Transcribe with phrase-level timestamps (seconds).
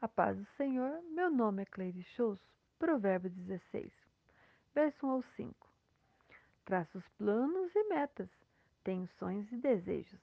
[0.00, 2.38] A paz do Senhor, meu nome é Cleide Shows,
[2.78, 3.92] Provérbio 16,
[4.72, 5.68] verso 1 ao 5.
[6.64, 8.30] Traça os planos e metas,
[8.84, 10.20] tenho sonhos e desejos.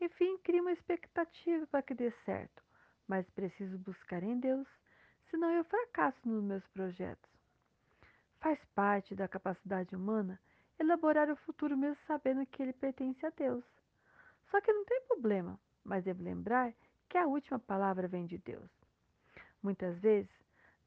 [0.00, 2.60] Enfim, cria uma expectativa para que dê certo,
[3.06, 4.66] mas preciso buscar em Deus,
[5.30, 7.30] senão eu fracasso nos meus projetos.
[8.40, 10.40] Faz parte da capacidade humana
[10.76, 13.64] elaborar o futuro mesmo sabendo que ele pertence a Deus.
[14.50, 16.74] Só que não tem problema, mas devo lembrar
[17.08, 18.83] que a última palavra vem de Deus.
[19.64, 20.30] Muitas vezes,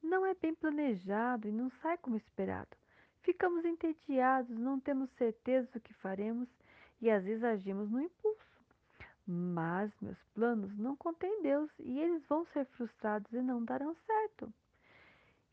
[0.04, 2.78] não é bem planejado e não sai como esperado.
[3.24, 6.48] Ficamos entediados, não temos certeza do que faremos
[7.02, 8.62] e às vezes agimos no impulso.
[9.26, 14.54] Mas meus planos não contêm Deus e eles vão ser frustrados e não darão certo.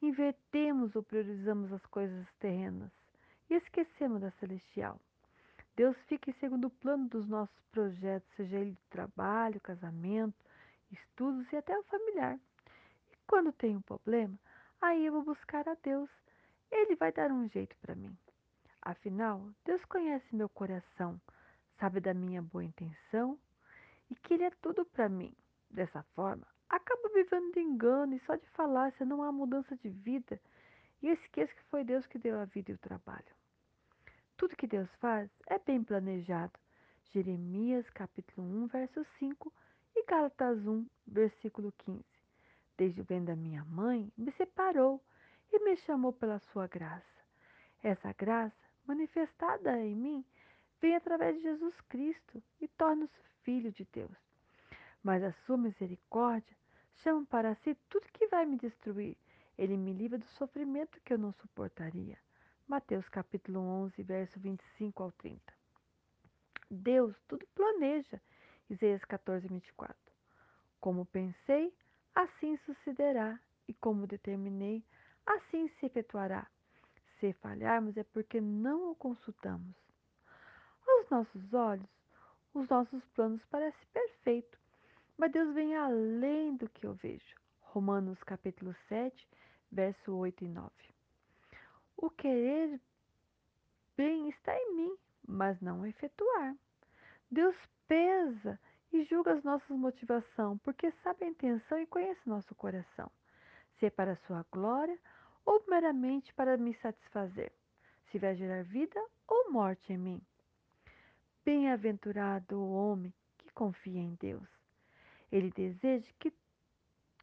[0.02, 2.92] Invertemos ou priorizamos as coisas terrenas
[3.48, 5.00] e esquecemos da celestial.
[5.74, 10.36] Deus fica em segundo plano dos nossos projetos, seja ele de trabalho, casamento,
[10.92, 12.38] estudos e até o familiar.
[13.26, 14.38] Quando tem um problema,
[14.80, 16.10] aí eu vou buscar a Deus.
[16.70, 18.16] Ele vai dar um jeito para mim.
[18.82, 21.18] Afinal, Deus conhece meu coração,
[21.78, 23.38] sabe da minha boa intenção
[24.10, 25.34] e que Ele é tudo para mim.
[25.70, 29.88] Dessa forma, acabo vivendo de engano e só de falar se não há mudança de
[29.88, 30.38] vida
[31.02, 33.34] e esqueço que foi Deus que deu a vida e o trabalho.
[34.36, 36.52] Tudo que Deus faz é bem planejado.
[37.10, 39.52] Jeremias capítulo 1, verso 5
[39.96, 42.13] e Gálatas 1, versículo 15
[42.76, 45.02] desde o ventre da minha mãe, me separou
[45.52, 47.24] e me chamou pela sua graça.
[47.82, 50.24] Essa graça, manifestada em mim,
[50.80, 54.16] vem através de Jesus Cristo e torna-se filho de Deus.
[55.02, 56.56] Mas a sua misericórdia
[56.94, 59.16] chama para si tudo que vai me destruir.
[59.56, 62.18] Ele me livra do sofrimento que eu não suportaria.
[62.66, 65.40] Mateus capítulo 11, verso 25 ao 30.
[66.70, 68.20] Deus tudo planeja.
[68.70, 69.94] Isaías 14, 24.
[70.80, 71.72] Como pensei,
[72.14, 74.84] assim sucederá, e como determinei,
[75.26, 76.46] assim se efetuará.
[77.18, 79.74] Se falharmos é porque não o consultamos.
[80.86, 81.88] Aos nossos olhos,
[82.52, 84.60] os nossos planos parecem perfeitos,
[85.16, 87.34] mas Deus vem além do que eu vejo.
[87.60, 89.28] Romanos capítulo 7,
[89.72, 90.70] verso 8 e 9.
[91.96, 92.80] O querer
[93.96, 94.96] bem está em mim,
[95.26, 96.54] mas não efetuar.
[97.30, 97.56] Deus
[97.88, 98.60] pesa
[98.94, 103.10] e julga as nossas motivações, porque sabe a intenção e conhece nosso coração,
[103.76, 104.96] se é para sua glória
[105.44, 107.52] ou meramente para me satisfazer,
[108.10, 110.22] se vai gerar vida ou morte em mim.
[111.44, 114.48] Bem-aventurado o homem que confia em Deus.
[115.30, 116.32] Ele deseja que,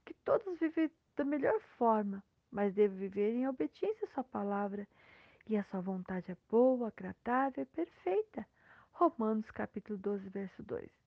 [0.05, 2.21] que todos vivem da melhor forma,
[2.51, 4.85] mas deve viver em obediência à sua palavra,
[5.47, 8.45] e a sua vontade é boa, agradável e perfeita.
[8.91, 11.00] Romanos capítulo 12, verso 2.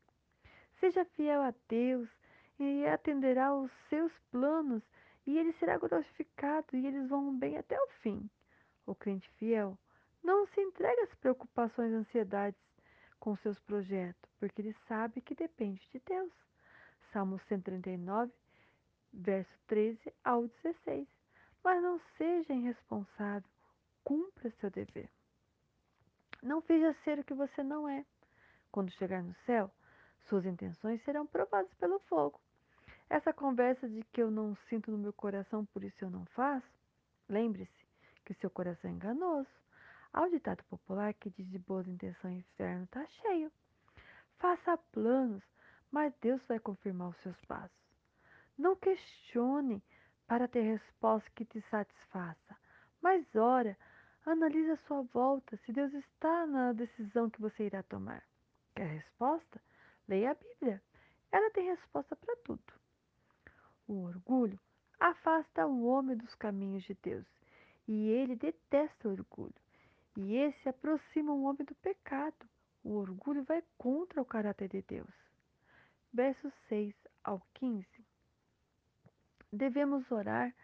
[0.84, 2.10] Seja fiel a Deus
[2.58, 4.82] e atenderá aos seus planos
[5.26, 8.28] e ele será glorificado e eles vão bem até o fim.
[8.84, 9.78] O crente fiel
[10.22, 12.60] não se entrega às preocupações e ansiedades
[13.18, 16.30] com seus projetos, porque ele sabe que depende de Deus.
[17.14, 18.30] Salmo 139,
[19.10, 21.08] verso 13 ao 16.
[21.64, 23.48] Mas não seja irresponsável,
[24.04, 25.08] cumpra seu dever.
[26.42, 28.04] Não finja ser o que você não é.
[28.70, 29.72] Quando chegar no céu,
[30.24, 32.40] suas intenções serão provadas pelo fogo.
[33.08, 36.66] Essa conversa de que eu não sinto no meu coração, por isso eu não faço,
[37.28, 37.84] lembre-se
[38.24, 39.48] que seu coração é enganoso.
[40.12, 43.52] Há o ditado popular que diz de boas intenções inferno está cheio.
[44.38, 45.42] Faça planos,
[45.90, 47.76] mas Deus vai confirmar os seus passos.
[48.56, 49.82] Não questione
[50.26, 52.56] para ter resposta que te satisfaça,
[53.02, 53.76] mas ora,
[54.24, 58.22] analise a sua volta se Deus está na decisão que você irá tomar.
[58.74, 59.60] Quer resposta?
[60.08, 60.82] Leia a Bíblia.
[61.32, 62.62] Ela tem resposta para tudo.
[63.88, 64.58] O orgulho
[65.00, 67.26] afasta o homem dos caminhos de Deus,
[67.88, 69.54] e ele detesta o orgulho.
[70.16, 72.48] E esse aproxima o homem do pecado.
[72.82, 75.12] O orgulho vai contra o caráter de Deus.
[76.12, 76.94] Versos 6
[77.24, 77.86] ao 15.
[79.52, 80.54] Devemos orar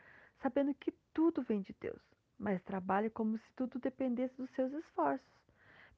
[0.42, 2.00] sabendo que tudo vem de Deus,
[2.38, 5.26] mas trabalhe como se tudo dependesse dos seus esforços.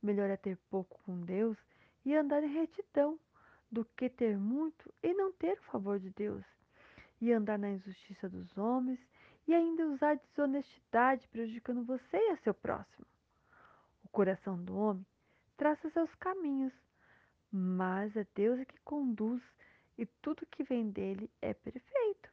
[0.02, 1.58] Melhor é ter pouco com Deus
[2.04, 3.18] e andar em retidão
[3.72, 6.44] do que ter muito e não ter o favor de Deus,
[7.18, 9.00] e andar na injustiça dos homens
[9.48, 13.06] e ainda usar desonestidade prejudicando você e a seu próximo.
[14.04, 15.06] O coração do homem
[15.56, 16.72] traça seus caminhos,
[17.50, 19.42] mas é Deus que conduz
[19.96, 22.30] e tudo que vem dele é perfeito.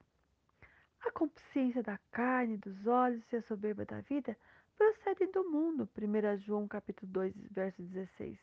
[1.01, 4.37] A consciência da carne, dos olhos e a soberba da vida
[4.77, 5.87] procedem do mundo.
[5.97, 8.37] 1 João capítulo 2, verso 16.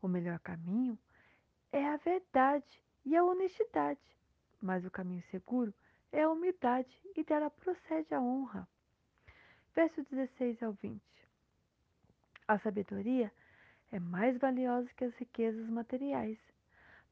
[0.00, 0.98] O melhor caminho
[1.72, 4.00] é a verdade e a honestidade,
[4.60, 5.72] mas o caminho seguro
[6.12, 8.66] é a humildade e dela procede a honra.
[9.74, 11.00] Verso 16 ao 20.
[12.48, 13.32] A sabedoria
[13.90, 16.38] é mais valiosa que as riquezas materiais,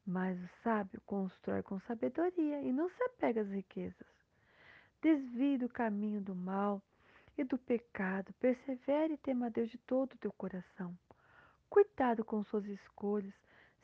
[0.05, 4.07] mas o sábio constrói com sabedoria e não se apega às riquezas.
[5.01, 6.81] Desvie do caminho do mal
[7.37, 10.97] e do pecado, persevere e tema a Deus de todo o teu coração.
[11.69, 13.33] Cuidado com suas escolhas,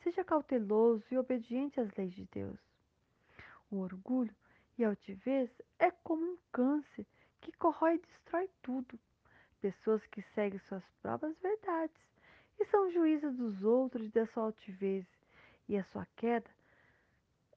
[0.02, 2.58] seja cauteloso e obediente às leis de Deus.
[3.70, 4.34] O orgulho
[4.76, 7.06] e a altivez é como um câncer
[7.40, 8.98] que corrói e destrói tudo.
[9.60, 11.96] Pessoas que seguem suas próprias verdades
[12.58, 15.06] e são juízes dos outros e da sua altivez,
[15.68, 16.50] e a sua queda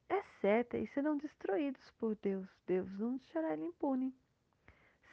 [0.07, 2.47] é certa e serão destruídos por Deus.
[2.67, 4.13] Deus não deixará ele impune.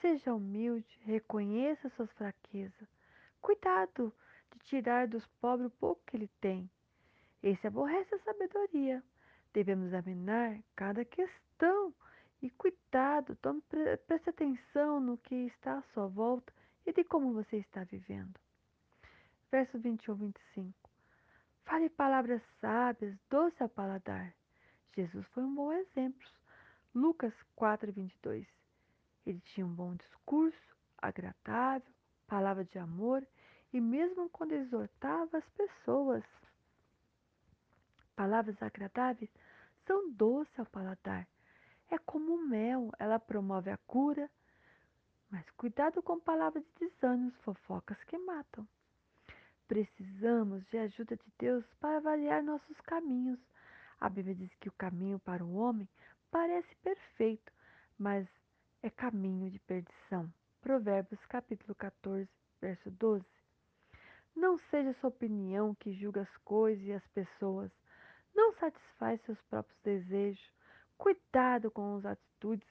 [0.01, 2.89] Seja humilde, reconheça suas fraquezas.
[3.41, 4.13] Cuidado
[4.51, 6.71] de tirar dos pobres o pouco que ele tem.
[7.43, 9.03] Esse aborrece a sabedoria.
[9.53, 11.95] Devemos examinar cada questão
[12.41, 13.63] e cuidado, tome,
[14.07, 16.53] preste atenção no que está à sua volta
[16.87, 18.35] e de como você está vivendo.
[19.51, 20.91] Verso 21, 25.
[21.65, 24.35] Fale palavras sábias, doce ao paladar.
[24.95, 26.29] Jesus foi um bom exemplo.
[26.95, 28.47] Lucas 4, 22.
[29.25, 31.93] Ele tinha um bom discurso, agradável,
[32.27, 33.27] palavra de amor
[33.73, 36.25] e mesmo quando exortava as pessoas.
[38.23, 39.29] Palavras agradáveis
[39.85, 41.27] são doces ao paladar.
[41.91, 44.31] É como mel, ela promove a cura.
[45.29, 48.65] Mas cuidado com palavras de desânimo, fofocas que matam.
[49.67, 53.41] Precisamos de ajuda de Deus para avaliar nossos caminhos.
[53.99, 55.89] A Bíblia diz que o caminho para o homem
[56.31, 57.53] parece perfeito,
[57.99, 58.29] mas
[58.85, 60.33] é caminho de perdição.
[60.61, 62.31] Provérbios capítulo 14,
[62.61, 63.27] verso 12.
[64.37, 67.82] Não seja sua opinião que julga as coisas e as pessoas.
[68.35, 70.53] Não satisfaz seus próprios desejos.
[70.97, 72.69] Cuidado com as atitudes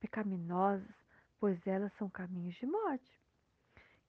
[0.00, 0.94] pecaminosas,
[1.38, 3.18] pois elas são caminhos de morte.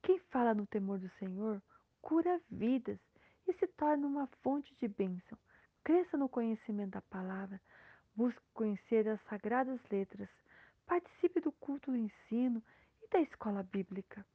[0.02, 1.62] Quem fala no temor do Senhor
[2.02, 3.00] cura vidas
[3.48, 5.38] e se torna uma fonte de bênção.
[5.84, 7.60] Cresça no conhecimento da palavra,
[8.16, 10.30] busque conhecer as sagradas letras,
[10.86, 12.64] participe do culto do ensino
[13.02, 14.26] e da escola bíblica.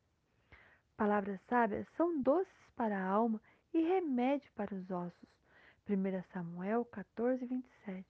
[0.96, 3.40] Palavras sábias são doces para a alma
[3.72, 5.28] e remédio para os ossos.
[5.86, 8.06] 1 Samuel 14, 27.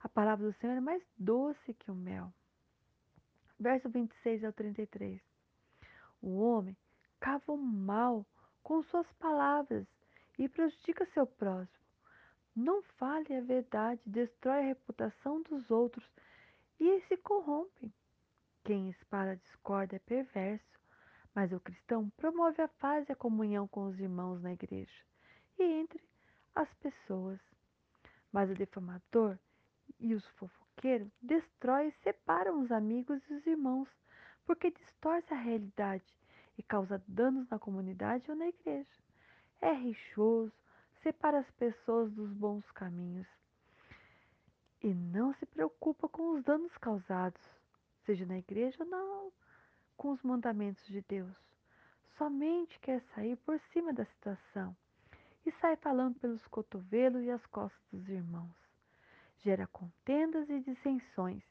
[0.00, 2.32] A palavra do Senhor é mais doce que o mel.
[3.58, 5.20] Verso 26 ao 33.
[6.20, 6.76] O homem
[7.20, 8.26] cava o mal
[8.62, 9.86] com suas palavras
[10.38, 11.84] e prejudica seu próximo.
[12.54, 16.04] Não fale a verdade, destrói a reputação dos outros
[16.80, 17.92] e se corrompe.
[18.64, 20.80] Quem espalha discórdia é perverso,
[21.32, 25.08] mas o cristão promove a paz e a comunhão com os irmãos na igreja
[25.58, 26.00] e entre
[26.54, 27.38] as pessoas.
[28.32, 29.38] Mas o defamador
[29.98, 33.88] e os fofoqueiros destrói e separam os amigos e os irmãos,
[34.44, 36.04] porque distorce a realidade
[36.56, 38.90] e causa danos na comunidade ou na igreja.
[39.60, 40.52] É rixoso,
[41.02, 43.26] separa as pessoas dos bons caminhos
[44.82, 47.42] e não se preocupa com os danos causados,
[48.04, 49.32] seja na igreja ou não,
[49.96, 51.36] com os mandamentos de Deus.
[52.16, 54.76] Somente quer sair por cima da situação
[55.46, 58.56] e sai falando pelos cotovelos e as costas dos irmãos.
[59.38, 61.42] Gera contendas e dissensões.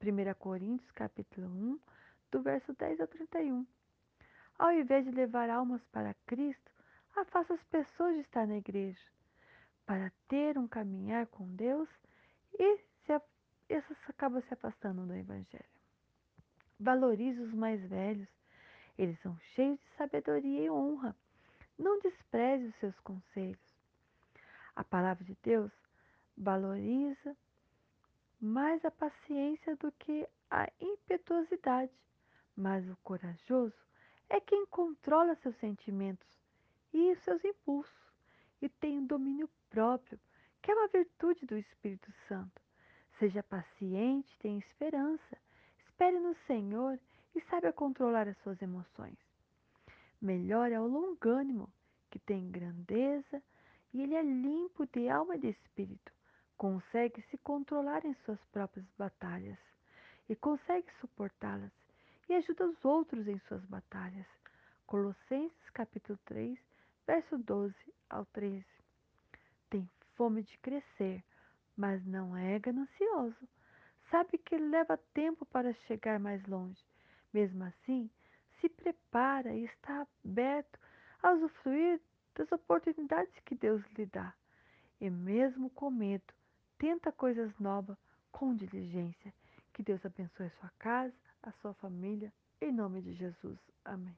[0.00, 1.80] 1 Coríntios capítulo 1,
[2.30, 3.66] do verso 10 ao 31.
[4.58, 6.70] Ao invés de levar almas para Cristo,
[7.16, 9.00] afasta as pessoas de estar na igreja,
[9.86, 11.88] para ter um caminhar com Deus
[12.58, 13.20] e se,
[13.68, 15.64] essas acabam se afastando do Evangelho.
[16.78, 18.28] Valorize os mais velhos,
[18.96, 21.14] eles são cheios de sabedoria e honra.
[21.78, 23.78] Não despreze os seus conselhos.
[24.74, 25.72] A palavra de Deus
[26.36, 27.36] valoriza
[28.40, 31.92] mais a paciência do que a impetuosidade,
[32.56, 33.76] mas o corajoso
[34.28, 36.26] é quem controla seus sentimentos
[36.92, 38.12] e seus impulsos
[38.60, 40.18] e tem um domínio próprio,
[40.60, 42.60] que é uma virtude do Espírito Santo.
[43.18, 45.38] Seja paciente, tenha esperança,
[45.78, 46.98] espere no Senhor
[47.34, 49.18] e saiba controlar as suas emoções.
[50.20, 51.72] Melhor é o longânimo,
[52.10, 53.42] que tem grandeza
[53.92, 56.12] e ele é limpo de alma e de espírito.
[56.56, 59.58] Consegue se controlar em suas próprias batalhas
[60.28, 61.70] e consegue suportá-las
[62.28, 64.26] e ajuda os outros em suas batalhas.
[64.86, 66.58] Colossenses capítulo 3,
[67.06, 67.74] verso 12
[68.10, 68.64] ao 13.
[69.70, 71.22] Tem fome de crescer,
[71.76, 73.48] mas não é ganancioso.
[74.10, 76.82] Sabe que leva tempo para chegar mais longe.
[77.32, 78.10] Mesmo assim,
[78.60, 80.78] se prepara e está aberto
[81.22, 82.00] a usufruir
[82.34, 84.32] das oportunidades que Deus lhe dá.
[85.00, 86.34] E mesmo com medo,
[86.78, 87.96] tenta coisas novas
[88.30, 89.32] com diligência.
[89.72, 93.58] Que Deus abençoe a sua casa, a sua família, em nome de Jesus.
[93.84, 94.16] Amém.